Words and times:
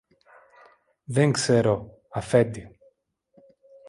Δεν 1.03 1.31
ξέρω, 1.31 1.89
Αφέντη. 2.09 2.79